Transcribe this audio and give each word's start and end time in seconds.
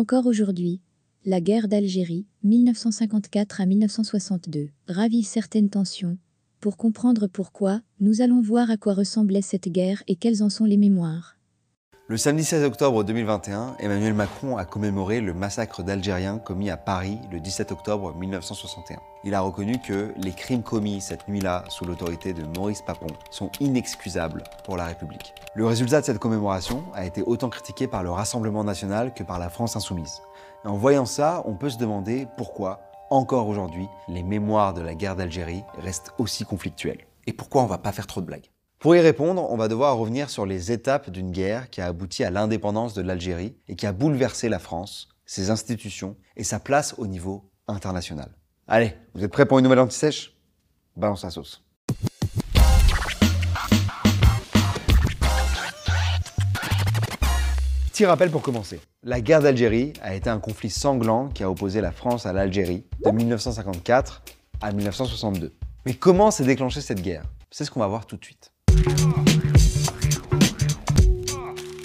Encore 0.00 0.24
aujourd'hui, 0.24 0.80
la 1.26 1.42
guerre 1.42 1.68
d'Algérie, 1.68 2.24
1954 2.42 3.60
à 3.60 3.66
1962, 3.66 4.70
ravive 4.88 5.26
certaines 5.26 5.68
tensions. 5.68 6.16
Pour 6.58 6.78
comprendre 6.78 7.26
pourquoi, 7.26 7.82
nous 8.00 8.22
allons 8.22 8.40
voir 8.40 8.70
à 8.70 8.78
quoi 8.78 8.94
ressemblait 8.94 9.42
cette 9.42 9.68
guerre 9.68 10.02
et 10.08 10.16
quelles 10.16 10.42
en 10.42 10.48
sont 10.48 10.64
les 10.64 10.78
mémoires. 10.78 11.36
Le 12.10 12.16
samedi 12.16 12.42
16 12.42 12.64
octobre 12.64 13.04
2021, 13.04 13.76
Emmanuel 13.78 14.14
Macron 14.14 14.56
a 14.56 14.64
commémoré 14.64 15.20
le 15.20 15.32
massacre 15.32 15.84
d'Algériens 15.84 16.38
commis 16.38 16.68
à 16.68 16.76
Paris 16.76 17.20
le 17.30 17.38
17 17.38 17.70
octobre 17.70 18.12
1961. 18.16 18.98
Il 19.22 19.32
a 19.32 19.40
reconnu 19.40 19.78
que 19.78 20.12
les 20.16 20.32
crimes 20.32 20.64
commis 20.64 21.00
cette 21.00 21.28
nuit-là 21.28 21.62
sous 21.68 21.84
l'autorité 21.84 22.32
de 22.32 22.42
Maurice 22.58 22.82
Papon 22.82 23.06
sont 23.30 23.52
inexcusables 23.60 24.42
pour 24.64 24.76
la 24.76 24.86
République. 24.86 25.34
Le 25.54 25.64
résultat 25.64 26.00
de 26.00 26.06
cette 26.06 26.18
commémoration 26.18 26.82
a 26.94 27.06
été 27.06 27.22
autant 27.22 27.48
critiqué 27.48 27.86
par 27.86 28.02
le 28.02 28.10
Rassemblement 28.10 28.64
national 28.64 29.14
que 29.14 29.22
par 29.22 29.38
la 29.38 29.48
France 29.48 29.76
insoumise. 29.76 30.20
En 30.64 30.76
voyant 30.76 31.06
ça, 31.06 31.44
on 31.44 31.54
peut 31.54 31.70
se 31.70 31.78
demander 31.78 32.26
pourquoi, 32.36 32.80
encore 33.10 33.46
aujourd'hui, 33.46 33.86
les 34.08 34.24
mémoires 34.24 34.74
de 34.74 34.82
la 34.82 34.96
guerre 34.96 35.14
d'Algérie 35.14 35.62
restent 35.78 36.12
aussi 36.18 36.44
conflictuelles. 36.44 37.06
Et 37.28 37.32
pourquoi 37.32 37.62
on 37.62 37.66
va 37.66 37.78
pas 37.78 37.92
faire 37.92 38.08
trop 38.08 38.20
de 38.20 38.26
blagues? 38.26 38.50
Pour 38.80 38.96
y 38.96 39.00
répondre, 39.00 39.46
on 39.50 39.58
va 39.58 39.68
devoir 39.68 39.98
revenir 39.98 40.30
sur 40.30 40.46
les 40.46 40.72
étapes 40.72 41.10
d'une 41.10 41.32
guerre 41.32 41.68
qui 41.68 41.82
a 41.82 41.86
abouti 41.86 42.24
à 42.24 42.30
l'indépendance 42.30 42.94
de 42.94 43.02
l'Algérie 43.02 43.54
et 43.68 43.76
qui 43.76 43.86
a 43.86 43.92
bouleversé 43.92 44.48
la 44.48 44.58
France, 44.58 45.10
ses 45.26 45.50
institutions 45.50 46.16
et 46.38 46.44
sa 46.44 46.60
place 46.60 46.94
au 46.96 47.06
niveau 47.06 47.44
international. 47.68 48.34
Allez, 48.66 48.96
vous 49.12 49.22
êtes 49.22 49.30
prêts 49.30 49.44
pour 49.44 49.58
une 49.58 49.64
nouvelle 49.64 49.80
anti-sèche? 49.80 50.34
Balance 50.96 51.24
la 51.24 51.30
sauce. 51.30 51.62
Petit 57.92 58.06
rappel 58.06 58.30
pour 58.30 58.40
commencer. 58.40 58.80
La 59.02 59.20
guerre 59.20 59.42
d'Algérie 59.42 59.92
a 60.00 60.14
été 60.14 60.30
un 60.30 60.40
conflit 60.40 60.70
sanglant 60.70 61.28
qui 61.28 61.42
a 61.42 61.50
opposé 61.50 61.82
la 61.82 61.92
France 61.92 62.24
à 62.24 62.32
l'Algérie 62.32 62.86
de 63.04 63.10
1954 63.10 64.22
à 64.62 64.72
1962. 64.72 65.52
Mais 65.84 65.92
comment 65.92 66.30
s'est 66.30 66.44
déclenchée 66.44 66.80
cette 66.80 67.02
guerre? 67.02 67.24
C'est 67.50 67.66
ce 67.66 67.70
qu'on 67.70 67.80
va 67.80 67.86
voir 67.86 68.06
tout 68.06 68.16
de 68.16 68.24
suite. 68.24 68.49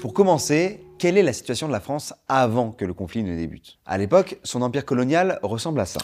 Pour 0.01 0.13
commencer, 0.13 0.85
quelle 0.97 1.17
est 1.17 1.23
la 1.23 1.33
situation 1.33 1.67
de 1.67 1.73
la 1.73 1.79
France 1.79 2.13
avant 2.27 2.71
que 2.71 2.85
le 2.85 2.93
conflit 2.93 3.23
ne 3.23 3.35
débute? 3.35 3.79
À 3.85 3.97
l'époque, 3.97 4.39
son 4.43 4.61
empire 4.61 4.85
colonial 4.85 5.39
ressemble 5.43 5.79
à 5.79 5.85
ça. 5.85 5.99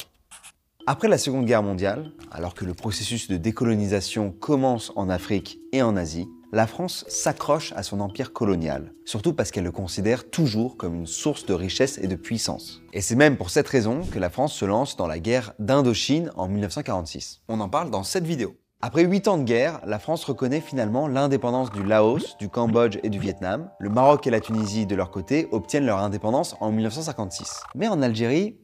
Après 0.87 1.07
la 1.07 1.17
Seconde 1.17 1.45
Guerre 1.45 1.63
mondiale, 1.63 2.11
alors 2.31 2.55
que 2.55 2.65
le 2.65 2.73
processus 2.73 3.29
de 3.29 3.37
décolonisation 3.37 4.31
commence 4.31 4.91
en 4.95 5.09
Afrique 5.09 5.59
et 5.71 5.81
en 5.81 5.95
Asie, 5.95 6.27
la 6.51 6.67
France 6.67 7.05
s'accroche 7.07 7.71
à 7.77 7.83
son 7.83 8.01
empire 8.01 8.33
colonial, 8.33 8.91
surtout 9.05 9.33
parce 9.33 9.51
qu'elle 9.51 9.63
le 9.63 9.71
considère 9.71 10.29
toujours 10.29 10.75
comme 10.75 10.95
une 10.95 11.07
source 11.07 11.45
de 11.45 11.53
richesse 11.53 11.97
et 11.97 12.07
de 12.07 12.15
puissance. 12.15 12.81
Et 12.91 13.01
c'est 13.01 13.15
même 13.15 13.37
pour 13.37 13.49
cette 13.49 13.69
raison 13.69 14.01
que 14.11 14.19
la 14.19 14.29
France 14.29 14.53
se 14.53 14.65
lance 14.65 14.97
dans 14.97 15.07
la 15.07 15.19
guerre 15.19 15.53
d'Indochine 15.59 16.31
en 16.35 16.49
1946. 16.49 17.41
On 17.47 17.61
en 17.61 17.69
parle 17.69 17.89
dans 17.91 18.03
cette 18.03 18.25
vidéo. 18.25 18.57
Après 18.83 19.03
8 19.03 19.27
ans 19.27 19.37
de 19.37 19.43
guerre, 19.43 19.79
la 19.85 19.99
France 19.99 20.23
reconnaît 20.23 20.59
finalement 20.59 21.07
l'indépendance 21.07 21.69
du 21.69 21.83
Laos, 21.83 22.35
du 22.39 22.49
Cambodge 22.49 22.97
et 23.03 23.09
du 23.09 23.19
Vietnam. 23.19 23.69
Le 23.77 23.89
Maroc 23.89 24.25
et 24.25 24.31
la 24.31 24.39
Tunisie, 24.39 24.87
de 24.87 24.95
leur 24.95 25.11
côté, 25.11 25.47
obtiennent 25.51 25.85
leur 25.85 25.99
indépendance 25.99 26.55
en 26.61 26.71
1956. 26.71 27.61
Mais 27.75 27.87
en 27.87 28.01
Algérie, 28.01 28.57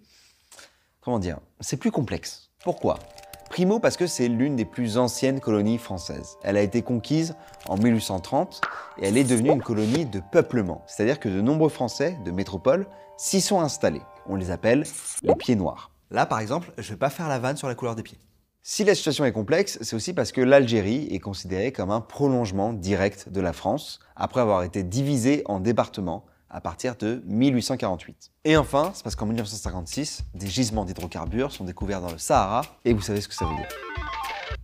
comment 1.01 1.19
dire, 1.19 1.37
c'est 1.59 1.77
plus 1.77 1.91
complexe. 1.91 2.49
Pourquoi? 2.63 2.97
Primo 3.51 3.79
parce 3.79 3.95
que 3.95 4.07
c'est 4.07 4.27
l'une 4.27 4.55
des 4.55 4.65
plus 4.65 4.97
anciennes 4.97 5.39
colonies 5.39 5.77
françaises. 5.77 6.37
Elle 6.41 6.57
a 6.57 6.61
été 6.61 6.81
conquise 6.81 7.35
en 7.67 7.77
1830 7.77 8.61
et 8.97 9.09
elle 9.09 9.17
est 9.17 9.23
devenue 9.23 9.51
une 9.51 9.61
colonie 9.61 10.07
de 10.07 10.19
peuplement. 10.31 10.81
C'est-à-dire 10.87 11.19
que 11.19 11.29
de 11.29 11.41
nombreux 11.41 11.69
Français 11.69 12.17
de 12.25 12.31
métropole 12.31 12.87
s'y 13.17 13.39
sont 13.39 13.61
installés. 13.61 14.01
On 14.25 14.35
les 14.35 14.49
appelle 14.49 14.83
les 15.21 15.35
pieds 15.35 15.55
noirs. 15.55 15.91
Là, 16.09 16.25
par 16.25 16.39
exemple, 16.39 16.73
je 16.79 16.87
ne 16.87 16.95
vais 16.95 16.99
pas 16.99 17.11
faire 17.11 17.27
la 17.27 17.37
vanne 17.37 17.55
sur 17.55 17.67
la 17.67 17.75
couleur 17.75 17.95
des 17.95 18.03
pieds. 18.03 18.17
Si 18.69 18.83
la 18.83 18.95
situation 18.95 19.23
est 19.23 19.31
complexe, 19.31 19.79
c'est 19.79 19.95
aussi 19.95 20.11
parce 20.11 20.33
que 20.33 20.41
l'Algérie 20.41 21.07
est 21.11 21.19
considérée 21.19 21.71
comme 21.71 21.89
un 21.89 22.01
prolongement 22.01 22.73
direct 22.73 23.29
de 23.29 23.39
la 23.39 23.53
France, 23.53 24.01
après 24.17 24.41
avoir 24.41 24.63
été 24.63 24.83
divisée 24.83 25.41
en 25.45 25.61
départements 25.61 26.25
à 26.49 26.59
partir 26.59 26.97
de 26.97 27.23
1848. 27.27 28.33
Et 28.43 28.57
enfin, 28.57 28.91
c'est 28.93 29.03
parce 29.03 29.15
qu'en 29.15 29.25
1956, 29.25 30.25
des 30.35 30.47
gisements 30.47 30.83
d'hydrocarbures 30.83 31.53
sont 31.53 31.63
découverts 31.63 32.01
dans 32.01 32.11
le 32.11 32.17
Sahara, 32.17 32.61
et 32.83 32.91
vous 32.91 32.99
savez 32.99 33.21
ce 33.21 33.29
que 33.29 33.35
ça 33.35 33.45
veut 33.45 33.55
dire. 33.55 33.69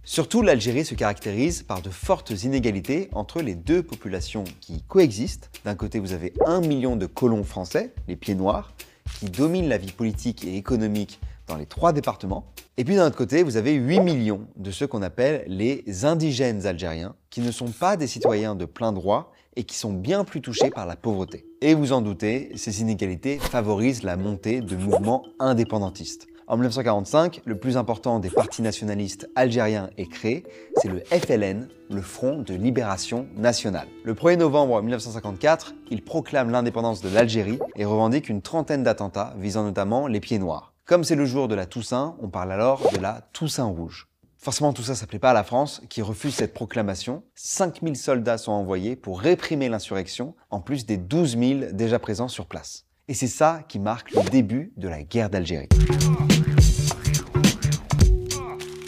Surtout, 0.04 0.42
l'Algérie 0.42 0.84
se 0.84 0.96
caractérise 0.96 1.64
par 1.64 1.82
de 1.82 1.90
fortes 1.90 2.32
inégalités 2.44 3.08
entre 3.14 3.42
les 3.42 3.56
deux 3.56 3.84
populations 3.84 4.44
qui 4.60 4.82
coexistent. 4.82 5.50
D'un 5.64 5.76
côté, 5.76 6.00
vous 6.00 6.12
avez 6.12 6.34
un 6.46 6.60
million 6.60 6.98
de 6.98 7.06
colons 7.06 7.46
français, 7.46 7.94
les 8.10 8.18
pieds 8.18 8.36
noirs, 8.36 8.74
qui 9.20 9.28
dominent 9.30 9.70
la 9.70 9.78
vie 9.78 9.94
politique 9.94 10.44
et 10.44 10.58
économique 10.58 11.22
dans 11.48 11.58
les 11.58 11.66
trois 11.66 11.94
départements. 11.94 12.46
Et 12.78 12.84
puis 12.84 12.96
d'un 12.96 13.08
autre 13.08 13.18
côté, 13.18 13.44
vous 13.44 13.58
avez 13.58 13.74
8 13.74 14.00
millions 14.00 14.48
de 14.56 14.72
ceux 14.72 14.88
qu'on 14.88 15.02
appelle 15.02 15.44
les 15.48 16.06
indigènes 16.06 16.66
algériens, 16.66 17.16
qui 17.30 17.42
ne 17.42 17.52
sont 17.52 17.72
pas 17.72 17.98
des 17.98 18.08
citoyens 18.08 18.56
de 18.56 18.66
plein 18.66 18.92
droit 18.92 19.32
et 19.56 19.64
qui 19.64 19.76
sont 19.76 19.94
bien 19.94 20.24
plus 20.24 20.42
touchés 20.42 20.70
par 20.70 20.86
la 20.86 20.96
pauvreté. 20.96 21.46
Et 21.62 21.74
vous 21.74 21.94
en 21.94 22.02
doutez, 22.02 22.52
ces 22.56 22.82
inégalités 22.82 23.38
favorisent 23.38 24.04
la 24.04 24.18
montée 24.18 24.62
de 24.62 24.76
mouvements 24.76 25.24
indépendantistes. 25.40 26.28
En 26.48 26.56
1945, 26.58 27.42
le 27.46 27.58
plus 27.58 27.78
important 27.78 28.20
des 28.20 28.30
partis 28.30 28.62
nationalistes 28.62 29.30
algériens 29.36 29.90
est 29.98 30.08
créé, 30.08 30.44
c'est 30.76 30.90
le 30.90 31.00
FLN, 31.06 31.70
le 31.90 32.02
Front 32.02 32.40
de 32.40 32.54
Libération 32.54 33.28
Nationale. 33.38 33.88
Le 34.04 34.14
1er 34.14 34.38
novembre 34.38 34.82
1954, 34.82 35.74
il 35.90 36.04
proclame 36.04 36.50
l'indépendance 36.50 37.02
de 37.02 37.08
l'Algérie 37.08 37.60
et 37.78 37.86
revendique 37.86 38.28
une 38.28 38.42
trentaine 38.42 38.84
d'attentats 38.84 39.36
visant 39.40 39.64
notamment 39.64 40.08
les 40.08 40.20
pieds 40.20 40.38
noirs. 40.38 40.73
Comme 40.86 41.06
c'est 41.06 41.16
le 41.16 41.26
jour 41.26 41.48
de 41.48 41.56
la 41.56 41.66
Toussaint, 41.66 42.18
on 42.22 42.28
parle 42.28 42.52
alors 42.52 42.92
de 42.92 42.98
la 42.98 43.22
Toussaint 43.32 43.64
rouge. 43.64 44.10
Forcément, 44.38 44.74
tout 44.74 44.84
ça, 44.84 44.96
ça 44.96 45.08
plaît 45.08 45.18
pas 45.18 45.30
à 45.30 45.34
la 45.34 45.46
France, 45.46 45.82
qui 45.88 46.02
refuse 46.02 46.36
cette 46.36 46.54
proclamation. 46.54 47.24
5000 47.36 47.96
soldats 47.96 48.38
sont 48.38 48.52
envoyés 48.52 48.98
pour 48.98 49.22
réprimer 49.22 49.70
l'insurrection, 49.70 50.36
en 50.50 50.60
plus 50.60 50.86
des 50.86 50.98
12 50.98 51.38
000 51.38 51.60
déjà 51.72 52.00
présents 52.00 52.28
sur 52.28 52.48
place. 52.48 52.86
Et 53.08 53.14
c'est 53.14 53.28
ça 53.28 53.62
qui 53.70 53.80
marque 53.80 54.12
le 54.12 54.24
début 54.24 54.74
de 54.76 54.90
la 54.90 55.04
guerre 55.04 55.30
d'Algérie. 55.30 55.70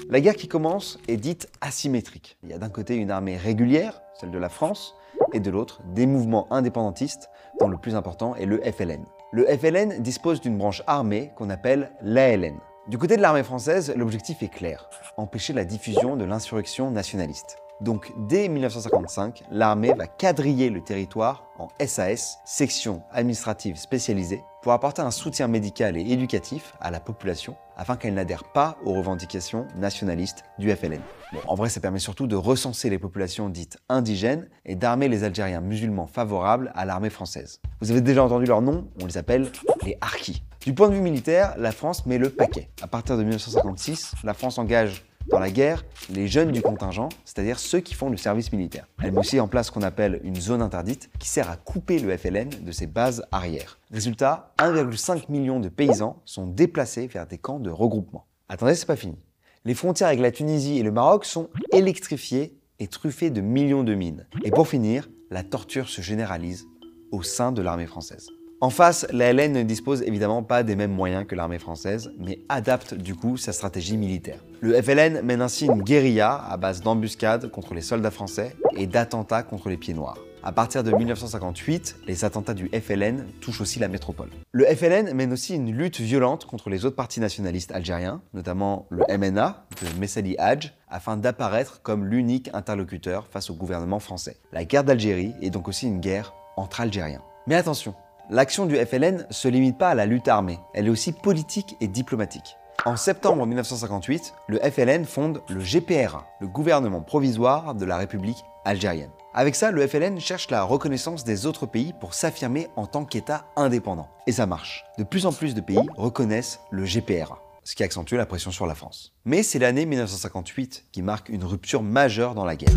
La 0.09 0.19
guerre 0.19 0.35
qui 0.35 0.49
commence 0.49 0.99
est 1.07 1.15
dite 1.15 1.49
asymétrique. 1.61 2.37
Il 2.43 2.49
y 2.49 2.53
a 2.53 2.57
d'un 2.57 2.67
côté 2.67 2.95
une 2.97 3.09
armée 3.09 3.37
régulière, 3.37 4.01
celle 4.19 4.31
de 4.31 4.37
la 4.37 4.49
France, 4.49 4.95
et 5.31 5.39
de 5.39 5.49
l'autre 5.49 5.79
des 5.93 6.07
mouvements 6.07 6.51
indépendantistes, 6.51 7.29
dont 7.61 7.69
le 7.69 7.77
plus 7.77 7.95
important 7.95 8.35
est 8.35 8.45
le 8.45 8.59
FLN. 8.59 9.05
Le 9.35 9.45
FLN 9.47 10.01
dispose 10.01 10.39
d'une 10.39 10.57
branche 10.57 10.81
armée 10.87 11.33
qu'on 11.35 11.49
appelle 11.49 11.91
l'ALN. 12.01 12.57
Du 12.87 12.97
côté 12.97 13.17
de 13.17 13.21
l'armée 13.21 13.43
française, 13.43 13.93
l'objectif 13.97 14.41
est 14.41 14.47
clair, 14.47 14.89
empêcher 15.17 15.51
la 15.51 15.65
diffusion 15.65 16.15
de 16.15 16.23
l'insurrection 16.23 16.89
nationaliste. 16.89 17.57
Donc 17.81 18.13
dès 18.29 18.47
1955, 18.47 19.43
l'armée 19.51 19.91
va 19.93 20.07
quadriller 20.07 20.69
le 20.69 20.81
territoire 20.81 21.49
en 21.59 21.67
SAS, 21.85 22.39
section 22.45 23.03
administrative 23.11 23.75
spécialisée, 23.75 24.41
pour 24.61 24.71
apporter 24.71 25.01
un 25.01 25.11
soutien 25.11 25.49
médical 25.49 25.97
et 25.97 26.13
éducatif 26.13 26.73
à 26.79 26.89
la 26.89 27.01
population 27.01 27.57
afin 27.75 27.95
qu'elle 27.95 28.13
n'adhère 28.13 28.43
pas 28.43 28.77
aux 28.83 28.93
revendications 28.93 29.67
nationalistes 29.75 30.43
du 30.59 30.71
FLN. 30.71 31.01
en 31.47 31.55
vrai, 31.55 31.69
ça 31.69 31.79
permet 31.79 31.99
surtout 31.99 32.27
de 32.27 32.35
recenser 32.35 32.89
les 32.89 32.99
populations 32.99 33.49
dites 33.49 33.77
indigènes 33.89 34.47
et 34.65 34.75
d'armer 34.75 35.07
les 35.07 35.23
Algériens 35.23 35.61
musulmans 35.61 36.07
favorables 36.07 36.71
à 36.75 36.85
l'armée 36.85 37.09
française. 37.09 37.59
Vous 37.81 37.91
avez 37.91 38.01
déjà 38.01 38.23
entendu 38.23 38.45
leur 38.45 38.61
nom, 38.61 38.87
on 39.01 39.05
les 39.05 39.17
appelle 39.17 39.51
les 39.83 39.97
Harkis. 40.01 40.43
Du 40.65 40.73
point 40.73 40.89
de 40.89 40.95
vue 40.95 41.01
militaire, 41.01 41.53
la 41.57 41.71
France 41.71 42.05
met 42.05 42.17
le 42.17 42.29
paquet. 42.29 42.69
À 42.81 42.87
partir 42.87 43.17
de 43.17 43.21
1956, 43.21 44.13
la 44.23 44.33
France 44.33 44.57
engage 44.57 45.05
dans 45.27 45.39
la 45.39 45.49
guerre 45.49 45.83
les 46.09 46.27
jeunes 46.27 46.51
du 46.51 46.61
contingent, 46.61 47.09
c'est-à-dire 47.25 47.59
ceux 47.59 47.79
qui 47.79 47.93
font 47.93 48.09
le 48.09 48.17
service 48.17 48.51
militaire. 48.51 48.87
Elle 49.01 49.11
met 49.11 49.19
aussi 49.19 49.39
en 49.39 49.47
place 49.47 49.67
ce 49.67 49.71
qu'on 49.71 49.81
appelle 49.81 50.19
une 50.23 50.35
zone 50.35 50.61
interdite 50.61 51.09
qui 51.19 51.27
sert 51.27 51.49
à 51.49 51.57
couper 51.57 51.99
le 51.99 52.15
FLN 52.15 52.49
de 52.61 52.71
ses 52.71 52.87
bases 52.87 53.25
arrière. 53.31 53.79
Résultat, 53.91 54.53
1,5 54.59 55.31
million 55.31 55.59
de 55.59 55.69
paysans 55.69 56.21
sont 56.25 56.47
déplacés 56.47 57.07
vers 57.07 57.27
des 57.27 57.37
camps 57.37 57.59
de 57.59 57.69
regroupement. 57.69 58.25
Attendez, 58.49 58.75
c'est 58.75 58.85
pas 58.85 58.95
fini. 58.95 59.17
Les 59.63 59.73
frontières 59.73 60.09
avec 60.09 60.19
la 60.19 60.31
Tunisie 60.31 60.77
et 60.77 60.83
le 60.83 60.91
Maroc 60.91 61.25
sont 61.25 61.49
électrifiées 61.71 62.59
et 62.79 62.87
truffées 62.87 63.31
de 63.31 63.41
millions 63.41 63.83
de 63.83 63.95
mines. 63.95 64.27
Et 64.43 64.51
pour 64.51 64.67
finir, 64.67 65.09
la 65.31 65.43
torture 65.43 65.89
se 65.89 66.01
généralise 66.01 66.65
au 67.11 67.23
sein 67.23 67.51
de 67.51 67.61
l'armée 67.61 67.87
française. 67.87 68.27
En 68.61 68.69
face, 68.69 69.05
la 69.11 69.33
LN 69.33 69.51
ne 69.51 69.63
dispose 69.63 70.01
évidemment 70.03 70.41
pas 70.41 70.63
des 70.63 70.77
mêmes 70.77 70.93
moyens 70.93 71.27
que 71.27 71.35
l'armée 71.35 71.59
française, 71.59 72.13
mais 72.17 72.39
adapte 72.47 72.93
du 72.93 73.13
coup 73.13 73.35
sa 73.35 73.51
stratégie 73.51 73.97
militaire. 73.97 74.39
Le 74.61 74.81
FLN 74.81 75.21
mène 75.23 75.41
ainsi 75.41 75.65
une 75.65 75.81
guérilla 75.81 76.41
à 76.49 76.55
base 76.55 76.81
d'embuscades 76.81 77.51
contre 77.51 77.73
les 77.73 77.81
soldats 77.81 78.11
français 78.11 78.55
et 78.77 78.87
d'attentats 78.87 79.43
contre 79.43 79.67
les 79.67 79.75
pieds 79.75 79.93
noirs. 79.93 80.17
À 80.41 80.53
partir 80.53 80.83
de 80.83 80.91
1958, 80.91 81.97
les 82.07 82.23
attentats 82.23 82.53
du 82.53 82.69
FLN 82.69 83.25
touchent 83.41 83.59
aussi 83.59 83.79
la 83.79 83.89
métropole. 83.89 84.29
Le 84.53 84.63
FLN 84.65 85.11
mène 85.13 85.33
aussi 85.33 85.55
une 85.55 85.71
lutte 85.71 85.99
violente 85.99 86.45
contre 86.45 86.69
les 86.69 86.85
autres 86.85 86.95
partis 86.95 87.19
nationalistes 87.19 87.73
algériens, 87.73 88.21
notamment 88.33 88.85
le 88.89 89.03
MNA 89.17 89.65
de 89.81 89.99
Messali 89.99 90.37
Hadj, 90.37 90.71
afin 90.87 91.17
d'apparaître 91.17 91.81
comme 91.81 92.05
l'unique 92.05 92.49
interlocuteur 92.53 93.27
face 93.27 93.49
au 93.49 93.53
gouvernement 93.53 93.99
français. 93.99 94.37
La 94.53 94.63
guerre 94.63 94.85
d'Algérie 94.85 95.33
est 95.41 95.49
donc 95.49 95.67
aussi 95.67 95.87
une 95.87 95.99
guerre 95.99 96.33
entre 96.55 96.79
Algériens. 96.79 97.23
Mais 97.47 97.55
attention, 97.55 97.93
L'action 98.31 98.65
du 98.65 98.75
FLN 98.75 99.27
ne 99.29 99.33
se 99.33 99.47
limite 99.47 99.77
pas 99.77 99.89
à 99.89 99.95
la 99.95 100.07
lutte 100.07 100.27
armée, 100.27 100.59
elle 100.73 100.87
est 100.87 100.89
aussi 100.89 101.11
politique 101.11 101.77
et 101.79 101.87
diplomatique. 101.87 102.57
En 102.83 102.95
septembre 102.95 103.45
1958, 103.45 104.33
le 104.47 104.59
FLN 104.59 105.05
fonde 105.05 105.43
le 105.47 105.61
GPRA, 105.61 106.25
le 106.39 106.47
gouvernement 106.47 107.01
provisoire 107.01 107.75
de 107.75 107.85
la 107.85 107.97
République 107.97 108.43
algérienne. 108.63 109.11
Avec 109.35 109.53
ça, 109.55 109.69
le 109.69 109.85
FLN 109.85 110.19
cherche 110.19 110.49
la 110.49 110.63
reconnaissance 110.63 111.23
des 111.23 111.45
autres 111.45 111.67
pays 111.67 111.93
pour 111.99 112.15
s'affirmer 112.15 112.67
en 112.75 112.87
tant 112.87 113.05
qu'État 113.05 113.45
indépendant. 113.55 114.09
Et 114.25 114.31
ça 114.31 114.47
marche. 114.47 114.85
De 114.97 115.03
plus 115.03 115.27
en 115.27 115.31
plus 115.31 115.53
de 115.53 115.61
pays 115.61 115.77
reconnaissent 115.95 116.61
le 116.71 116.83
GPRA, 116.83 117.39
ce 117.63 117.75
qui 117.75 117.83
accentue 117.83 118.15
la 118.15 118.25
pression 118.25 118.49
sur 118.49 118.65
la 118.65 118.73
France. 118.73 119.13
Mais 119.25 119.43
c'est 119.43 119.59
l'année 119.59 119.85
1958 119.85 120.85
qui 120.91 121.03
marque 121.03 121.29
une 121.29 121.43
rupture 121.43 121.83
majeure 121.83 122.33
dans 122.33 122.45
la 122.45 122.55
guerre. 122.55 122.73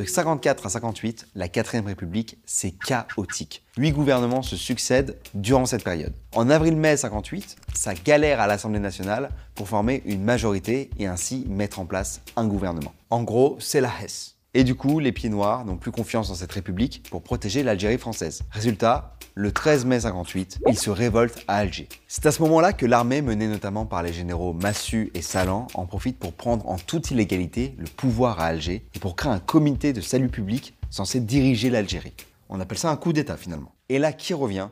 De 0.00 0.06
54 0.06 0.64
à 0.64 0.70
58, 0.70 1.26
la 1.34 1.48
4ème 1.48 1.84
République, 1.84 2.38
c'est 2.46 2.70
chaotique. 2.70 3.62
Huit 3.76 3.92
gouvernements 3.92 4.40
se 4.40 4.56
succèdent 4.56 5.18
durant 5.34 5.66
cette 5.66 5.84
période. 5.84 6.14
En 6.34 6.48
avril-mai 6.48 6.96
58, 6.96 7.56
ça 7.74 7.92
galère 7.92 8.40
à 8.40 8.46
l'Assemblée 8.46 8.80
nationale 8.80 9.28
pour 9.54 9.68
former 9.68 10.02
une 10.06 10.24
majorité 10.24 10.88
et 10.98 11.06
ainsi 11.06 11.44
mettre 11.50 11.80
en 11.80 11.84
place 11.84 12.22
un 12.36 12.46
gouvernement. 12.46 12.94
En 13.10 13.24
gros, 13.24 13.58
c'est 13.60 13.82
la 13.82 13.90
Hesse. 14.02 14.39
Et 14.52 14.64
du 14.64 14.74
coup, 14.74 14.98
les 14.98 15.12
pieds 15.12 15.28
noirs 15.28 15.64
n'ont 15.64 15.76
plus 15.76 15.92
confiance 15.92 16.28
dans 16.28 16.34
cette 16.34 16.50
république 16.50 17.04
pour 17.08 17.22
protéger 17.22 17.62
l'Algérie 17.62 17.98
française. 17.98 18.42
Résultat, 18.50 19.16
le 19.36 19.52
13 19.52 19.84
mai 19.84 20.00
58, 20.00 20.58
ils 20.68 20.76
se 20.76 20.90
révoltent 20.90 21.44
à 21.46 21.58
Alger. 21.58 21.88
C'est 22.08 22.26
à 22.26 22.32
ce 22.32 22.42
moment-là 22.42 22.72
que 22.72 22.84
l'armée, 22.84 23.22
menée 23.22 23.46
notamment 23.46 23.86
par 23.86 24.02
les 24.02 24.12
généraux 24.12 24.52
Massu 24.52 25.12
et 25.14 25.22
Salan, 25.22 25.68
en 25.74 25.86
profite 25.86 26.18
pour 26.18 26.32
prendre 26.32 26.68
en 26.68 26.78
toute 26.78 27.12
illégalité 27.12 27.76
le 27.78 27.86
pouvoir 27.86 28.40
à 28.40 28.46
Alger 28.46 28.84
et 28.92 28.98
pour 28.98 29.14
créer 29.14 29.30
un 29.30 29.38
comité 29.38 29.92
de 29.92 30.00
salut 30.00 30.28
public 30.28 30.74
censé 30.90 31.20
diriger 31.20 31.70
l'Algérie. 31.70 32.14
On 32.48 32.58
appelle 32.58 32.78
ça 32.78 32.90
un 32.90 32.96
coup 32.96 33.12
d'État 33.12 33.36
finalement. 33.36 33.72
Et 33.88 34.00
là, 34.00 34.12
qui 34.12 34.34
revient? 34.34 34.68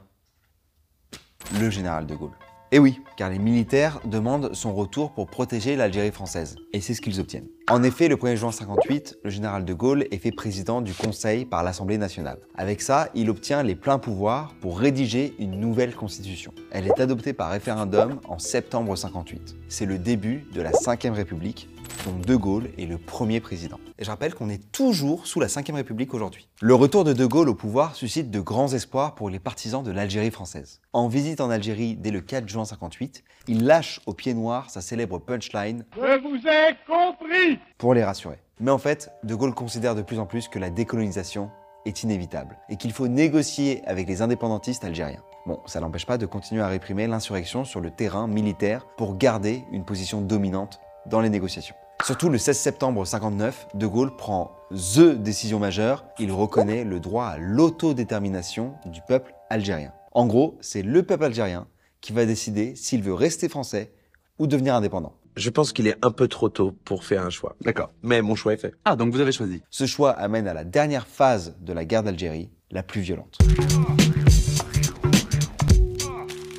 Le 1.60 1.70
général 1.70 2.06
de 2.06 2.16
Gaulle. 2.16 2.36
Et 2.72 2.76
eh 2.76 2.78
oui, 2.80 3.00
car 3.16 3.30
les 3.30 3.38
militaires 3.38 4.00
demandent 4.04 4.52
son 4.54 4.74
retour 4.74 5.12
pour 5.12 5.28
protéger 5.28 5.76
l'Algérie 5.76 6.10
française. 6.10 6.56
Et 6.72 6.80
c'est 6.80 6.94
ce 6.94 7.00
qu'ils 7.00 7.20
obtiennent. 7.20 7.46
En 7.70 7.82
effet, 7.82 8.08
le 8.08 8.16
1er 8.16 8.36
juin 8.36 8.50
58, 8.50 9.18
le 9.22 9.28
général 9.28 9.66
de 9.66 9.74
Gaulle 9.74 10.06
est 10.10 10.16
fait 10.16 10.32
président 10.32 10.80
du 10.80 10.94
Conseil 10.94 11.44
par 11.44 11.62
l'Assemblée 11.62 11.98
nationale. 11.98 12.38
Avec 12.56 12.80
ça, 12.80 13.10
il 13.14 13.28
obtient 13.28 13.62
les 13.62 13.74
pleins 13.74 13.98
pouvoirs 13.98 14.54
pour 14.62 14.78
rédiger 14.78 15.34
une 15.38 15.60
nouvelle 15.60 15.94
constitution. 15.94 16.54
Elle 16.70 16.86
est 16.86 16.98
adoptée 16.98 17.34
par 17.34 17.50
référendum 17.50 18.20
en 18.26 18.38
septembre 18.38 18.96
58. 18.96 19.54
C'est 19.68 19.84
le 19.84 19.98
début 19.98 20.46
de 20.54 20.62
la 20.62 20.70
5ème 20.70 21.12
République 21.12 21.68
dont 22.06 22.18
De 22.18 22.36
Gaulle 22.36 22.68
est 22.78 22.86
le 22.86 22.96
premier 22.96 23.40
président. 23.40 23.78
Et 23.98 24.04
je 24.04 24.10
rappelle 24.10 24.34
qu'on 24.34 24.48
est 24.48 24.70
toujours 24.72 25.26
sous 25.26 25.40
la 25.40 25.46
Ve 25.46 25.74
République 25.74 26.14
aujourd'hui. 26.14 26.48
Le 26.60 26.74
retour 26.74 27.04
de 27.04 27.12
De 27.12 27.26
Gaulle 27.26 27.48
au 27.48 27.54
pouvoir 27.54 27.96
suscite 27.96 28.30
de 28.30 28.40
grands 28.40 28.72
espoirs 28.72 29.14
pour 29.14 29.30
les 29.30 29.38
partisans 29.38 29.82
de 29.82 29.90
l'Algérie 29.90 30.30
française. 30.30 30.80
En 30.92 31.08
visite 31.08 31.40
en 31.40 31.50
Algérie 31.50 31.96
dès 31.96 32.10
le 32.10 32.20
4 32.20 32.48
juin 32.48 32.64
58, 32.64 33.24
il 33.48 33.64
lâche 33.64 34.00
au 34.06 34.14
pied 34.14 34.34
noir 34.34 34.70
sa 34.70 34.80
célèbre 34.80 35.18
punchline 35.18 35.84
Je 35.96 36.20
vous 36.20 36.36
ai 36.46 36.76
compris 36.86 37.57
pour 37.78 37.94
les 37.94 38.04
rassurer. 38.04 38.38
Mais 38.60 38.70
en 38.70 38.78
fait, 38.78 39.10
De 39.22 39.34
Gaulle 39.34 39.54
considère 39.54 39.94
de 39.94 40.02
plus 40.02 40.18
en 40.18 40.26
plus 40.26 40.48
que 40.48 40.58
la 40.58 40.70
décolonisation 40.70 41.50
est 41.86 42.02
inévitable 42.02 42.58
et 42.68 42.76
qu'il 42.76 42.92
faut 42.92 43.08
négocier 43.08 43.82
avec 43.86 44.08
les 44.08 44.22
indépendantistes 44.22 44.84
algériens. 44.84 45.22
Bon, 45.46 45.60
ça 45.66 45.80
n'empêche 45.80 46.06
pas 46.06 46.18
de 46.18 46.26
continuer 46.26 46.62
à 46.62 46.68
réprimer 46.68 47.06
l'insurrection 47.06 47.64
sur 47.64 47.80
le 47.80 47.90
terrain 47.90 48.26
militaire 48.26 48.86
pour 48.96 49.16
garder 49.16 49.64
une 49.72 49.84
position 49.84 50.20
dominante 50.20 50.80
dans 51.06 51.20
les 51.20 51.30
négociations. 51.30 51.74
Surtout 52.04 52.28
le 52.28 52.38
16 52.38 52.58
septembre 52.58 53.04
59, 53.04 53.68
De 53.74 53.86
Gaulle 53.86 54.14
prend 54.16 54.52
THE 54.70 55.14
décision 55.14 55.58
majeure, 55.58 56.04
il 56.18 56.32
reconnaît 56.32 56.84
le 56.84 57.00
droit 57.00 57.26
à 57.26 57.38
l'autodétermination 57.38 58.74
du 58.86 59.00
peuple 59.06 59.34
algérien. 59.50 59.92
En 60.12 60.26
gros, 60.26 60.56
c'est 60.60 60.82
le 60.82 61.02
peuple 61.02 61.24
algérien 61.24 61.66
qui 62.00 62.12
va 62.12 62.26
décider 62.26 62.74
s'il 62.76 63.02
veut 63.02 63.14
rester 63.14 63.48
français 63.48 63.92
ou 64.38 64.46
devenir 64.46 64.74
indépendant. 64.74 65.14
Je 65.38 65.50
pense 65.50 65.72
qu'il 65.72 65.86
est 65.86 65.94
un 66.04 66.10
peu 66.10 66.26
trop 66.26 66.48
tôt 66.48 66.74
pour 66.84 67.04
faire 67.04 67.24
un 67.24 67.30
choix. 67.30 67.54
D'accord. 67.60 67.92
Mais 68.02 68.22
mon 68.22 68.34
choix 68.34 68.54
est 68.54 68.56
fait. 68.56 68.74
Ah, 68.84 68.96
donc 68.96 69.12
vous 69.12 69.20
avez 69.20 69.30
choisi. 69.30 69.62
Ce 69.70 69.86
choix 69.86 70.10
amène 70.10 70.48
à 70.48 70.52
la 70.52 70.64
dernière 70.64 71.06
phase 71.06 71.54
de 71.60 71.72
la 71.72 71.84
guerre 71.84 72.02
d'Algérie, 72.02 72.50
la 72.72 72.82
plus 72.82 73.02
violente. 73.02 73.38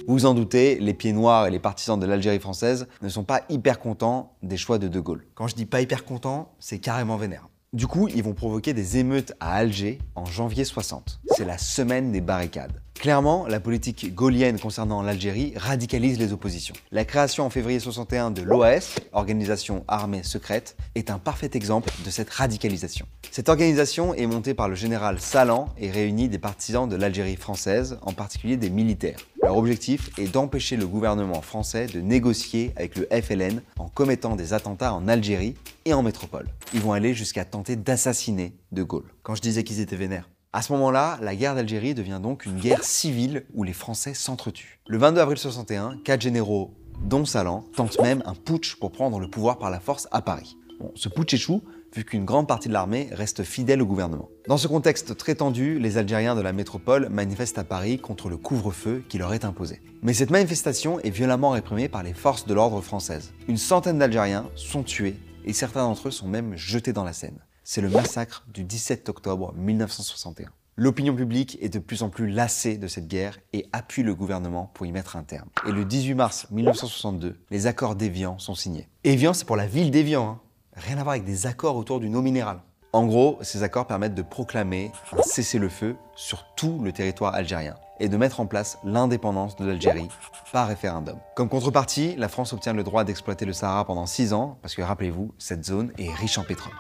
Vous 0.08 0.14
vous 0.14 0.26
en 0.26 0.34
doutez, 0.34 0.80
les 0.80 0.94
pieds 0.94 1.12
noirs 1.12 1.46
et 1.46 1.52
les 1.52 1.60
partisans 1.60 2.00
de 2.00 2.06
l'Algérie 2.06 2.40
française 2.40 2.88
ne 3.02 3.10
sont 3.10 3.26
pas 3.26 3.42
hyper 3.50 3.82
contents 3.82 4.38
des 4.44 4.56
choix 4.56 4.78
de 4.78 4.88
De 4.88 5.02
Gaulle. 5.02 5.26
Quand 5.36 5.48
je 5.48 5.56
dis 5.56 5.66
pas 5.66 5.82
hyper 5.82 6.06
contents, 6.06 6.56
c'est 6.60 6.80
carrément 6.80 7.18
vénère. 7.18 7.50
Du 7.74 7.86
coup, 7.86 8.08
ils 8.08 8.24
vont 8.24 8.34
provoquer 8.34 8.74
des 8.74 8.98
émeutes 8.98 9.34
à 9.42 9.56
Alger 9.56 10.00
en 10.16 10.24
janvier 10.24 10.64
60. 10.64 11.20
C'est 11.36 11.46
la 11.46 11.58
semaine 11.58 12.14
des 12.14 12.22
barricades. 12.22 12.82
Clairement, 13.00 13.48
la 13.48 13.62
politique 13.62 14.14
gaulienne 14.14 14.60
concernant 14.60 15.02
l'Algérie 15.02 15.54
radicalise 15.56 16.20
les 16.20 16.34
oppositions. 16.34 16.76
La 16.92 17.06
création 17.06 17.46
en 17.46 17.50
février 17.50 17.80
61 17.80 18.30
de 18.30 18.42
l'OAS, 18.42 18.98
Organisation 19.14 19.86
Armée 19.88 20.22
Secrète, 20.24 20.76
est 20.96 21.10
un 21.10 21.18
parfait 21.18 21.52
exemple 21.54 21.90
de 22.04 22.10
cette 22.10 22.30
radicalisation. 22.30 23.06
Cette 23.32 23.48
organisation 23.48 24.14
est 24.14 24.26
montée 24.26 24.54
par 24.54 24.68
le 24.68 24.76
général 24.76 25.22
Salan 25.22 25.70
et 25.78 25.90
réunit 25.90 26.28
des 26.28 26.40
partisans 26.40 26.90
de 26.90 26.98
l'Algérie 26.98 27.38
française, 27.38 27.98
en 28.02 28.12
particulier 28.12 28.58
des 28.58 28.70
militaires. 28.70 29.20
Leur 29.42 29.56
objectif 29.56 30.10
est 30.20 30.28
d'empêcher 30.28 30.76
le 30.76 30.86
gouvernement 30.86 31.42
français 31.42 31.88
de 31.88 32.02
négocier 32.02 32.74
avec 32.76 32.98
le 32.98 33.08
FLN 33.10 33.62
en 33.78 33.88
commettant 33.88 34.36
des 34.36 34.52
attentats 34.52 34.94
en 34.94 35.08
Algérie 35.08 35.56
et 35.86 35.94
en 35.94 36.04
métropole. 36.04 36.50
Ils 36.74 36.82
vont 36.82 36.92
aller 36.92 37.14
jusqu'à 37.14 37.46
tenter 37.46 37.78
d'assassiner 37.78 38.58
De 38.74 38.84
Gaulle. 38.84 39.10
Quand 39.24 39.36
je 39.36 39.42
disais 39.42 39.64
qu'ils 39.64 39.80
étaient 39.80 39.96
vénères, 39.96 40.28
à 40.52 40.62
ce 40.64 40.74
moment-là, 40.74 41.20
la 41.22 41.36
guerre 41.36 41.54
d'Algérie 41.54 41.94
devient 41.94 42.20
donc 42.22 42.46
une 42.46 42.58
guerre 42.58 42.84
civile 42.84 43.46
où 43.54 43.64
les 43.64 43.74
Français 43.74 44.16
s'entretuent. 44.16 44.80
Le 44.88 44.98
22 44.98 45.22
avril 45.22 45.38
61, 45.38 46.00
quatre 46.04 46.22
généraux, 46.22 46.74
dont 47.04 47.24
Salan, 47.24 47.64
tentent 47.76 48.02
même 48.02 48.24
un 48.26 48.34
putsch 48.34 48.76
pour 48.76 48.92
prendre 48.92 49.20
le 49.20 49.30
pouvoir 49.30 49.60
par 49.60 49.70
la 49.70 49.80
force 49.80 50.08
à 50.12 50.22
Paris. 50.22 50.58
Bon, 50.80 50.92
ce 50.96 51.08
putsch 51.08 51.36
échoue 51.36 51.62
vu 51.94 52.04
qu'une 52.04 52.26
grande 52.26 52.48
partie 52.48 52.68
de 52.68 52.74
l'armée 52.74 53.10
reste 53.12 53.44
fidèle 53.44 53.82
au 53.82 53.86
gouvernement. 53.86 54.30
Dans 54.48 54.58
ce 54.58 54.68
contexte 54.68 55.18
très 55.18 55.36
tendu, 55.36 55.80
les 55.80 55.98
Algériens 55.98 56.36
de 56.36 56.42
la 56.42 56.54
métropole 56.54 57.10
manifestent 57.10 57.58
à 57.58 57.64
Paris 57.64 58.00
contre 58.00 58.30
le 58.30 58.38
couvre-feu 58.38 59.04
qui 59.08 59.18
leur 59.18 59.34
est 59.34 59.46
imposé. 59.46 59.82
Mais 60.02 60.14
cette 60.14 60.30
manifestation 60.30 61.00
est 61.00 61.10
violemment 61.10 61.52
réprimée 61.52 61.90
par 61.90 62.04
les 62.04 62.14
forces 62.14 62.46
de 62.46 62.54
l'ordre 62.54 62.82
françaises. 62.82 63.34
Une 63.48 63.58
centaine 63.58 64.00
d'Algériens 64.00 64.50
sont 64.56 64.84
tués 64.84 65.16
et 65.46 65.54
certains 65.54 65.84
d'entre 65.84 66.08
eux 66.08 66.12
sont 66.12 66.28
même 66.28 66.56
jetés 66.56 66.94
dans 66.94 67.04
la 67.04 67.14
Seine 67.14 67.40
c'est 67.70 67.82
le 67.82 67.90
massacre 67.90 68.44
du 68.52 68.64
17 68.64 69.10
octobre 69.10 69.54
1961. 69.54 70.50
L'opinion 70.76 71.16
publique 71.16 71.56
est 71.62 71.70
de 71.70 71.78
plus 71.78 72.02
en 72.02 72.10
plus 72.10 72.28
lassée 72.28 72.80
de 72.80 72.88
cette 72.88 73.08
guerre 73.08 73.38
et 73.54 73.68
appuie 73.74 74.02
le 74.02 74.16
gouvernement 74.16 74.72
pour 74.74 74.88
y 74.88 74.92
mettre 74.92 75.18
un 75.18 75.22
terme. 75.22 75.50
Et 75.68 75.72
le 75.72 75.86
18 75.86 76.16
mars 76.16 76.48
1962, 76.50 77.40
les 77.52 77.68
accords 77.68 77.96
d'Évian 77.96 78.40
sont 78.40 78.56
signés. 78.56 78.90
Évian, 79.04 79.36
c'est 79.36 79.46
pour 79.46 79.56
la 79.56 79.68
ville 79.68 79.92
d'Évian, 79.92 80.28
hein. 80.28 80.40
rien 80.74 80.98
à 80.98 81.04
voir 81.04 81.12
avec 81.12 81.26
des 81.26 81.46
accords 81.46 81.76
autour 81.76 82.00
d'une 82.00 82.16
eau 82.16 82.24
minérale. 82.24 82.62
En 82.92 83.06
gros, 83.06 83.38
ces 83.44 83.62
accords 83.62 83.86
permettent 83.86 84.16
de 84.16 84.24
proclamer 84.24 84.92
un 85.16 85.22
cessez-le-feu 85.22 85.96
sur 86.16 86.48
tout 86.56 86.80
le 86.84 86.92
territoire 86.92 87.36
algérien 87.36 87.76
et 88.00 88.10
de 88.10 88.18
mettre 88.18 88.40
en 88.40 88.48
place 88.48 88.80
l'indépendance 88.84 89.58
de 89.58 89.66
l'Algérie 89.68 90.10
par 90.52 90.68
référendum. 90.68 91.20
Comme 91.36 91.50
contrepartie, 91.50 92.16
la 92.16 92.30
France 92.30 92.52
obtient 92.52 92.74
le 92.74 92.84
droit 92.84 93.04
d'exploiter 93.04 93.46
le 93.46 93.54
Sahara 93.54 93.86
pendant 93.86 94.08
6 94.08 94.34
ans, 94.34 94.58
parce 94.64 94.74
que 94.74 94.82
rappelez-vous, 94.82 95.36
cette 95.38 95.66
zone 95.66 95.92
est 96.00 96.12
riche 96.12 96.40
en 96.40 96.44
pétrole. 96.44 96.74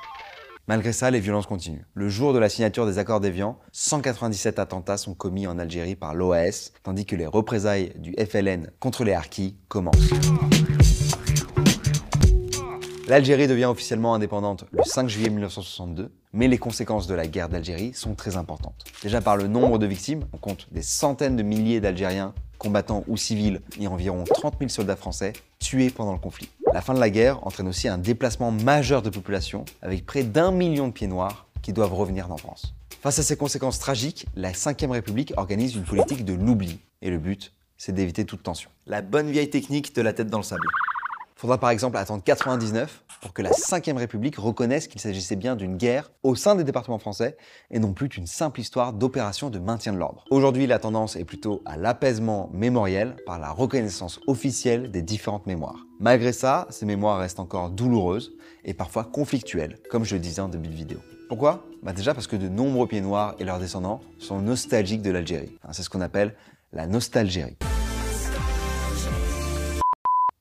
Malgré 0.69 0.93
ça, 0.93 1.09
les 1.09 1.19
violences 1.19 1.47
continuent. 1.47 1.81
Le 1.95 2.09
jour 2.09 2.31
de 2.31 2.37
la 2.37 2.47
signature 2.47 2.85
des 2.85 2.99
accords 2.99 3.19
d'Évian, 3.19 3.57
197 3.71 4.59
attentats 4.59 4.97
sont 4.97 5.15
commis 5.15 5.47
en 5.47 5.57
Algérie 5.57 5.95
par 5.95 6.13
l'OAS, 6.13 6.73
tandis 6.83 7.07
que 7.07 7.15
les 7.15 7.25
représailles 7.25 7.91
du 7.97 8.13
FLN 8.13 8.69
contre 8.79 9.03
les 9.03 9.13
Harkis 9.13 9.55
commencent. 9.67 10.11
L'Algérie 13.07 13.47
devient 13.47 13.65
officiellement 13.65 14.13
indépendante 14.13 14.65
le 14.69 14.83
5 14.83 15.09
juillet 15.09 15.31
1962, 15.31 16.11
mais 16.33 16.47
les 16.47 16.59
conséquences 16.59 17.07
de 17.07 17.15
la 17.15 17.25
guerre 17.25 17.49
d'Algérie 17.49 17.93
sont 17.95 18.13
très 18.13 18.37
importantes. 18.37 18.83
Déjà 19.01 19.21
par 19.21 19.37
le 19.37 19.47
nombre 19.47 19.79
de 19.79 19.87
victimes, 19.87 20.25
on 20.33 20.37
compte 20.37 20.67
des 20.71 20.83
centaines 20.83 21.35
de 21.35 21.41
milliers 21.41 21.81
d'Algériens, 21.81 22.35
combattants 22.59 23.03
ou 23.07 23.17
civils, 23.17 23.61
et 23.79 23.87
environ 23.87 24.23
30 24.23 24.57
000 24.59 24.69
soldats 24.69 24.95
français 24.95 25.33
tués 25.57 25.89
pendant 25.89 26.13
le 26.13 26.19
conflit. 26.19 26.49
La 26.71 26.81
fin 26.81 26.93
de 26.93 26.99
la 26.99 27.09
guerre 27.09 27.45
entraîne 27.47 27.67
aussi 27.67 27.87
un 27.87 27.97
déplacement 27.97 28.51
majeur 28.51 29.01
de 29.01 29.09
population, 29.09 29.65
avec 29.81 30.05
près 30.05 30.23
d'un 30.23 30.51
million 30.51 30.87
de 30.87 30.93
pieds 30.93 31.07
noirs 31.07 31.47
qui 31.63 31.73
doivent 31.73 31.93
revenir 31.93 32.31
en 32.31 32.37
France. 32.37 32.75
Face 33.01 33.17
à 33.17 33.23
ces 33.23 33.37
conséquences 33.37 33.79
tragiques, 33.79 34.27
la 34.35 34.51
5ème 34.51 34.91
République 34.91 35.33
organise 35.37 35.75
une 35.75 35.83
politique 35.83 36.25
de 36.25 36.33
l'oubli, 36.33 36.79
et 37.01 37.09
le 37.09 37.17
but, 37.17 37.53
c'est 37.77 37.93
d'éviter 37.93 38.23
toute 38.23 38.43
tension. 38.43 38.69
La 38.85 39.01
bonne 39.01 39.31
vieille 39.31 39.49
technique 39.49 39.95
de 39.95 40.01
la 40.01 40.13
tête 40.13 40.27
dans 40.27 40.37
le 40.37 40.43
sable. 40.43 40.61
Faudra 41.39 41.57
par 41.57 41.69
exemple 41.69 41.95
attendre 41.95 42.21
99 42.21 43.05
pour 43.21 43.31
que 43.31 43.41
la 43.41 43.51
5ème 43.51 43.95
République 43.95 44.35
reconnaisse 44.35 44.89
qu'il 44.89 44.99
s'agissait 44.99 45.37
bien 45.37 45.55
d'une 45.55 45.77
guerre 45.77 46.11
au 46.21 46.35
sein 46.35 46.53
des 46.53 46.65
départements 46.65 46.99
français 46.99 47.37
et 47.71 47.79
non 47.79 47.93
plus 47.93 48.09
d'une 48.09 48.27
simple 48.27 48.59
histoire 48.59 48.91
d'opération 48.91 49.49
de 49.49 49.57
maintien 49.57 49.93
de 49.93 49.97
l'ordre. 49.97 50.25
Aujourd'hui, 50.31 50.67
la 50.67 50.79
tendance 50.79 51.15
est 51.15 51.23
plutôt 51.23 51.61
à 51.65 51.77
l'apaisement 51.77 52.49
mémoriel 52.51 53.15
par 53.25 53.39
la 53.39 53.51
reconnaissance 53.51 54.19
officielle 54.27 54.91
des 54.91 55.01
différentes 55.01 55.47
mémoires. 55.47 55.85
Malgré 56.01 56.33
ça, 56.33 56.67
ces 56.71 56.85
mémoires 56.85 57.19
restent 57.19 57.39
encore 57.39 57.69
douloureuses 57.69 58.33
et 58.65 58.73
parfois 58.73 59.05
conflictuelles, 59.05 59.77
comme 59.89 60.03
je 60.03 60.15
le 60.15 60.19
disais 60.19 60.41
en 60.41 60.49
début 60.49 60.67
de 60.67 60.75
vidéo. 60.75 60.99
Pourquoi? 61.29 61.63
Bah 61.83 61.93
Déjà 61.93 62.13
parce 62.13 62.27
que 62.27 62.35
de 62.35 62.49
nombreux 62.49 62.87
pieds 62.87 62.99
noirs 62.99 63.35
et 63.39 63.45
leurs 63.45 63.59
descendants 63.59 64.01
sont 64.17 64.41
nostalgiques 64.41 65.03
de 65.03 65.11
l'Algérie. 65.11 65.57
C'est 65.71 65.83
ce 65.83 65.89
qu'on 65.89 66.01
appelle 66.01 66.35
la 66.73 66.85
nostalgérie. 66.85 67.55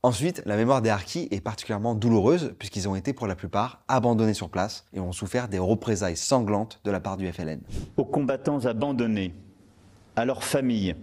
Ensuite, 0.09 0.41
la 0.47 0.57
mémoire 0.57 0.81
des 0.81 0.89
Harkis 0.89 1.29
est 1.33 1.43
particulièrement 1.43 1.95
douloureuse 1.95 2.55
puisqu'ils 2.59 2.89
ont 2.89 2.95
été 2.95 3.13
pour 3.13 3.27
la 3.27 3.37
plupart 3.37 3.83
abandonnés 3.89 4.33
sur 4.33 4.49
place 4.49 4.87
et 4.95 5.01
ont 5.01 5.13
souffert 5.13 5.49
des 5.49 5.59
représailles 5.59 6.17
sanglantes 6.17 6.81
de 6.85 6.91
la 6.91 6.99
part 6.99 7.19
du 7.19 7.31
FLN. 7.31 7.61
Aux 7.99 8.07
combattants 8.07 8.65
abandonnés, 8.65 9.35
à 10.17 10.25
leurs 10.25 10.45
familles 10.45 10.97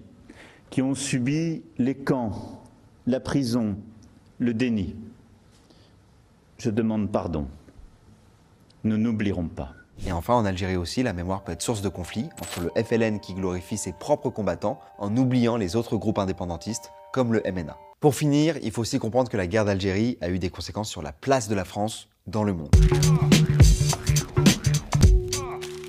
qui 0.71 0.81
ont 0.81 0.95
subi 0.95 1.61
les 1.77 1.93
camps, 1.93 2.63
la 3.05 3.19
prison, 3.19 3.77
le 4.39 4.55
déni, 4.55 4.95
je 6.57 6.71
demande 6.71 7.11
pardon. 7.11 7.45
Nous 8.85 8.97
n'oublierons 8.97 9.49
pas. 9.49 9.73
Et 10.07 10.13
enfin, 10.13 10.33
en 10.33 10.45
Algérie 10.45 10.77
aussi, 10.77 11.03
la 11.03 11.13
mémoire 11.13 11.43
peut 11.43 11.51
être 11.51 11.61
source 11.61 11.83
de 11.83 11.89
conflits 11.89 12.29
entre 12.41 12.61
le 12.61 12.83
FLN 12.83 13.19
qui 13.19 13.35
glorifie 13.35 13.77
ses 13.77 13.93
propres 13.93 14.31
combattants 14.31 14.79
en 14.97 15.15
oubliant 15.15 15.57
les 15.57 15.75
autres 15.75 15.95
groupes 15.95 16.17
indépendantistes, 16.17 16.89
comme 17.13 17.33
le 17.33 17.43
MNA. 17.45 17.77
Pour 17.99 18.13
finir, 18.13 18.57
il 18.61 18.71
faut 18.71 18.81
aussi 18.81 18.99
comprendre 18.99 19.29
que 19.29 19.37
la 19.37 19.47
guerre 19.47 19.65
d'Algérie 19.65 20.17
a 20.21 20.29
eu 20.29 20.37
des 20.37 20.49
conséquences 20.49 20.89
sur 20.89 21.01
la 21.01 21.13
place 21.13 21.47
de 21.47 21.55
la 21.55 21.65
France 21.65 22.09
dans 22.27 22.43
le 22.43 22.53
monde. 22.53 22.69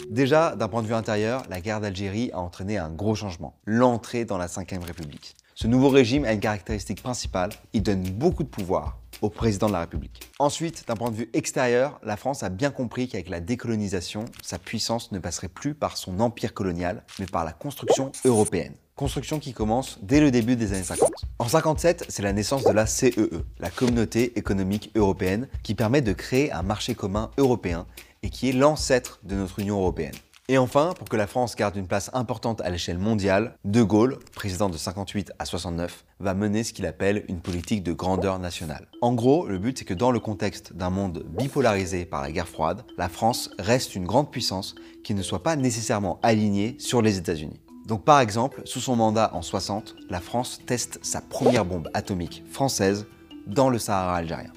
Déjà, 0.08 0.56
d'un 0.56 0.68
point 0.68 0.82
de 0.82 0.86
vue 0.86 0.94
intérieur, 0.94 1.42
la 1.50 1.60
guerre 1.60 1.80
d'Algérie 1.80 2.30
a 2.32 2.40
entraîné 2.40 2.78
un 2.78 2.88
gros 2.90 3.14
changement, 3.14 3.58
l'entrée 3.66 4.24
dans 4.24 4.38
la 4.38 4.46
Ve 4.46 4.84
République. 4.86 5.36
Ce 5.54 5.66
nouveau 5.66 5.88
régime 5.88 6.24
a 6.24 6.32
une 6.32 6.40
caractéristique 6.40 7.02
principale, 7.02 7.50
il 7.72 7.82
donne 7.82 8.02
beaucoup 8.02 8.44
de 8.44 8.48
pouvoir 8.48 8.98
au 9.22 9.30
président 9.30 9.66
de 9.66 9.72
la 9.72 9.80
République. 9.80 10.30
Ensuite, 10.38 10.84
d'un 10.86 10.94
point 10.94 11.10
de 11.10 11.16
vue 11.16 11.30
extérieur, 11.32 12.00
la 12.02 12.16
France 12.16 12.42
a 12.42 12.48
bien 12.48 12.70
compris 12.70 13.08
qu'avec 13.08 13.28
la 13.28 13.40
décolonisation, 13.40 14.24
sa 14.42 14.58
puissance 14.58 15.12
ne 15.12 15.18
passerait 15.18 15.48
plus 15.48 15.74
par 15.74 15.96
son 15.96 16.20
empire 16.20 16.54
colonial, 16.54 17.04
mais 17.18 17.26
par 17.26 17.44
la 17.44 17.52
construction 17.52 18.12
européenne. 18.24 18.74
Construction 18.94 19.38
qui 19.38 19.52
commence 19.52 19.98
dès 20.02 20.20
le 20.20 20.30
début 20.30 20.56
des 20.56 20.72
années 20.72 20.82
50. 20.82 21.10
En 21.38 21.48
57, 21.48 22.06
c'est 22.08 22.22
la 22.22 22.32
naissance 22.32 22.64
de 22.64 22.72
la 22.72 22.86
CEE, 22.86 23.12
e, 23.18 23.44
la 23.58 23.68
Communauté 23.68 24.38
économique 24.38 24.90
européenne, 24.94 25.48
qui 25.62 25.74
permet 25.74 26.00
de 26.00 26.14
créer 26.14 26.50
un 26.50 26.62
marché 26.62 26.94
commun 26.94 27.30
européen 27.36 27.86
et 28.22 28.30
qui 28.30 28.48
est 28.48 28.52
l'ancêtre 28.52 29.20
de 29.22 29.34
notre 29.34 29.58
Union 29.58 29.78
européenne. 29.78 30.14
Et 30.48 30.58
enfin, 30.58 30.92
pour 30.96 31.08
que 31.08 31.16
la 31.16 31.26
France 31.26 31.56
garde 31.56 31.74
une 31.74 31.88
place 31.88 32.08
importante 32.12 32.60
à 32.60 32.70
l'échelle 32.70 32.98
mondiale, 32.98 33.56
De 33.64 33.82
Gaulle, 33.82 34.20
président 34.32 34.68
de 34.68 34.76
58 34.76 35.32
à 35.40 35.44
69, 35.44 36.04
va 36.20 36.34
mener 36.34 36.62
ce 36.62 36.72
qu'il 36.72 36.86
appelle 36.86 37.24
une 37.26 37.40
politique 37.40 37.82
de 37.82 37.92
grandeur 37.92 38.38
nationale. 38.38 38.86
En 39.02 39.12
gros, 39.12 39.48
le 39.48 39.58
but 39.58 39.76
c'est 39.76 39.84
que 39.84 39.92
dans 39.92 40.12
le 40.12 40.20
contexte 40.20 40.72
d'un 40.72 40.90
monde 40.90 41.24
bipolarisé 41.36 42.04
par 42.04 42.22
la 42.22 42.30
guerre 42.30 42.46
froide, 42.46 42.84
la 42.96 43.08
France 43.08 43.50
reste 43.58 43.96
une 43.96 44.06
grande 44.06 44.30
puissance 44.30 44.76
qui 45.02 45.14
ne 45.14 45.22
soit 45.22 45.42
pas 45.42 45.56
nécessairement 45.56 46.20
alignée 46.22 46.76
sur 46.78 47.02
les 47.02 47.18
États-Unis. 47.18 47.60
Donc 47.84 48.04
par 48.04 48.20
exemple, 48.20 48.62
sous 48.66 48.80
son 48.80 48.94
mandat 48.94 49.32
en 49.34 49.42
60, 49.42 49.96
la 50.10 50.20
France 50.20 50.60
teste 50.64 51.00
sa 51.02 51.22
première 51.22 51.64
bombe 51.64 51.90
atomique 51.92 52.44
française 52.52 53.08
dans 53.48 53.68
le 53.68 53.80
Sahara 53.80 54.14
algérien. 54.14 54.52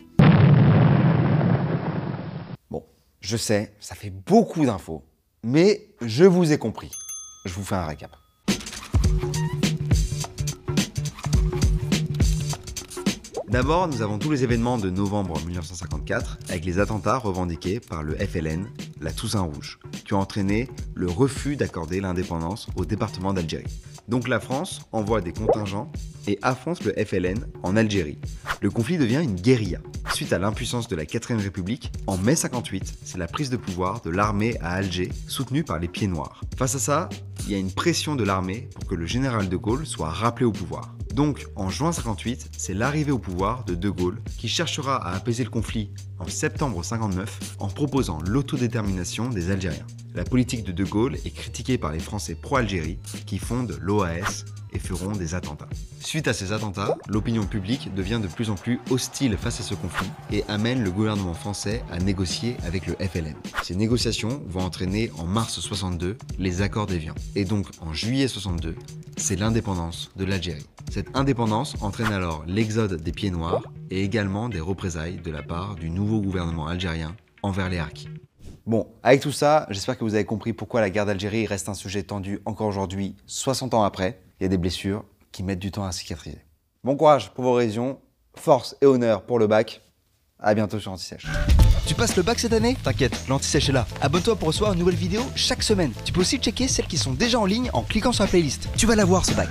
Bon, 2.69 2.83
je 3.21 3.37
sais, 3.37 3.73
ça 3.79 3.95
fait 3.95 4.11
beaucoup 4.11 4.67
d'infos, 4.67 5.03
mais 5.43 5.87
je 6.01 6.25
vous 6.25 6.51
ai 6.51 6.57
compris. 6.57 6.91
Je 7.45 7.53
vous 7.53 7.63
fais 7.63 7.75
un 7.75 7.85
récap. 7.85 8.11
D'abord, 13.49 13.87
nous 13.87 14.03
avons 14.03 14.19
tous 14.19 14.29
les 14.29 14.43
événements 14.43 14.77
de 14.77 14.91
novembre 14.91 15.43
1954 15.43 16.37
avec 16.49 16.65
les 16.65 16.77
attentats 16.77 17.17
revendiqués 17.17 17.79
par 17.79 18.03
le 18.03 18.13
FLN, 18.13 18.67
la 19.01 19.11
Toussaint 19.11 19.41
Rouge, 19.41 19.79
qui 20.05 20.13
ont 20.13 20.19
entraîné 20.19 20.69
le 20.93 21.07
refus 21.07 21.55
d'accorder 21.55 21.99
l'indépendance 21.99 22.67
au 22.75 22.85
département 22.85 23.33
d'Algérie. 23.33 23.65
Donc 24.07 24.27
la 24.27 24.39
France 24.39 24.81
envoie 24.91 25.21
des 25.21 25.33
contingents 25.33 25.91
et 26.27 26.37
affronte 26.43 26.83
le 26.83 26.93
FLN 27.03 27.43
en 27.63 27.75
Algérie. 27.75 28.19
Le 28.61 28.69
conflit 28.69 28.99
devient 28.99 29.21
une 29.23 29.33
guérilla. 29.33 29.79
Suite 30.13 30.31
à 30.31 30.37
l'impuissance 30.37 30.87
de 30.87 30.95
la 30.95 31.05
4ème 31.05 31.41
République, 31.41 31.91
en 32.05 32.17
mai 32.17 32.35
58, 32.35 32.99
c'est 33.03 33.17
la 33.17 33.27
prise 33.27 33.49
de 33.49 33.57
pouvoir 33.57 34.01
de 34.01 34.11
l'armée 34.11 34.59
à 34.61 34.73
Alger, 34.73 35.09
soutenue 35.27 35.63
par 35.63 35.79
les 35.79 35.87
Pieds 35.87 36.07
Noirs. 36.07 36.41
Face 36.55 36.75
à 36.75 36.79
ça, 36.79 37.09
il 37.45 37.51
y 37.51 37.55
a 37.55 37.57
une 37.57 37.71
pression 37.71 38.15
de 38.15 38.23
l'armée 38.23 38.69
pour 38.75 38.85
que 38.85 38.93
le 38.93 39.07
général 39.07 39.49
de 39.49 39.57
Gaulle 39.57 39.87
soit 39.87 40.09
rappelé 40.09 40.45
au 40.45 40.51
pouvoir. 40.51 40.93
Donc, 41.19 41.47
en 41.57 41.69
juin 41.69 41.91
58, 41.91 42.51
c'est 42.57 42.73
l'arrivée 42.73 43.11
au 43.11 43.19
pouvoir 43.19 43.65
de 43.65 43.75
De 43.75 43.89
Gaulle 43.89 44.21
qui 44.37 44.47
cherchera 44.47 44.95
à 45.05 45.13
apaiser 45.13 45.43
le 45.43 45.49
conflit 45.49 45.89
en 46.17 46.25
septembre 46.25 46.81
59 46.81 47.57
en 47.59 47.67
proposant 47.67 48.19
l'autodétermination 48.25 49.27
des 49.27 49.51
Algériens. 49.51 49.85
La 50.15 50.23
politique 50.23 50.63
de 50.63 50.71
De 50.71 50.85
Gaulle 50.85 51.15
est 51.25 51.35
critiquée 51.35 51.77
par 51.77 51.91
les 51.91 51.99
Français 51.99 52.35
pro-Algérie 52.35 52.99
qui 53.25 53.37
fondent 53.37 53.77
l'OAS 53.81 54.45
et 54.73 54.79
feront 54.79 55.11
des 55.11 55.35
attentats. 55.35 55.69
Suite 55.99 56.27
à 56.27 56.33
ces 56.33 56.51
attentats, 56.51 56.97
l'opinion 57.07 57.45
publique 57.45 57.93
devient 57.93 58.19
de 58.21 58.27
plus 58.27 58.49
en 58.49 58.55
plus 58.55 58.79
hostile 58.89 59.37
face 59.37 59.59
à 59.59 59.63
ce 59.63 59.75
conflit 59.75 60.09
et 60.31 60.43
amène 60.47 60.83
le 60.83 60.91
gouvernement 60.91 61.33
français 61.33 61.83
à 61.91 61.99
négocier 61.99 62.57
avec 62.65 62.87
le 62.87 62.95
FLN. 62.95 63.35
Ces 63.63 63.75
négociations 63.75 64.41
vont 64.47 64.61
entraîner 64.61 65.11
en 65.17 65.25
mars 65.25 65.59
62 65.59 66.17
les 66.37 66.61
accords 66.61 66.87
d'Évian. 66.87 67.15
Et 67.35 67.45
donc 67.45 67.67
en 67.81 67.93
juillet 67.93 68.27
62, 68.27 68.75
c'est 69.17 69.35
l'indépendance 69.35 70.11
de 70.15 70.25
l'Algérie. 70.25 70.65
Cette 70.91 71.15
indépendance 71.15 71.75
entraîne 71.81 72.11
alors 72.11 72.43
l'exode 72.47 73.01
des 73.01 73.11
pieds 73.11 73.31
noirs 73.31 73.63
et 73.91 74.03
également 74.03 74.49
des 74.49 74.59
représailles 74.59 75.17
de 75.17 75.31
la 75.31 75.43
part 75.43 75.75
du 75.75 75.89
nouveau 75.89 76.21
gouvernement 76.21 76.67
algérien 76.67 77.15
envers 77.43 77.69
les 77.69 77.77
Harkis. 77.77 78.09
Bon, 78.65 78.87
avec 79.01 79.21
tout 79.21 79.31
ça, 79.31 79.65
j'espère 79.69 79.97
que 79.97 80.03
vous 80.03 80.15
avez 80.15 80.25
compris 80.25 80.53
pourquoi 80.53 80.81
la 80.81 80.89
guerre 80.89 81.05
d'Algérie 81.05 81.47
reste 81.47 81.69
un 81.69 81.73
sujet 81.73 82.03
tendu 82.03 82.39
encore 82.45 82.67
aujourd'hui, 82.67 83.15
60 83.25 83.73
ans 83.73 83.83
après. 83.83 84.21
Il 84.39 84.43
y 84.43 84.45
a 84.45 84.49
des 84.49 84.57
blessures 84.57 85.03
qui 85.33 85.43
mettent 85.43 85.59
du 85.59 85.69
temps 85.69 85.83
à 85.83 85.91
cicatriser. 85.91 86.39
Bon 86.85 86.95
courage 86.95 87.31
pour 87.31 87.43
vos 87.43 87.53
révisions, 87.53 87.99
force 88.35 88.77
et 88.81 88.85
honneur 88.85 89.23
pour 89.23 89.37
le 89.37 89.47
bac. 89.47 89.81
À 90.39 90.53
bientôt 90.53 90.79
sur 90.79 90.93
Antisèche. 90.93 91.25
Tu 91.85 91.93
passes 91.93 92.15
le 92.15 92.23
bac 92.23 92.39
cette 92.39 92.53
année? 92.53 92.77
T'inquiète, 92.81 93.27
l'Antisèche 93.27 93.67
est 93.67 93.73
là. 93.73 93.85
Abonne-toi 93.99 94.37
pour 94.37 94.47
recevoir 94.47 94.71
une 94.71 94.79
nouvelle 94.79 94.95
vidéo 94.95 95.21
chaque 95.35 95.61
semaine. 95.61 95.91
Tu 96.05 96.13
peux 96.13 96.21
aussi 96.21 96.37
checker 96.37 96.69
celles 96.69 96.87
qui 96.87 96.97
sont 96.97 97.11
déjà 97.11 97.37
en 97.37 97.45
ligne 97.45 97.69
en 97.73 97.81
cliquant 97.81 98.13
sur 98.13 98.23
la 98.23 98.29
playlist. 98.29 98.69
Tu 98.77 98.85
vas 98.85 98.95
la 98.95 99.03
voir 99.03 99.25
ce 99.25 99.33
bac. 99.33 99.49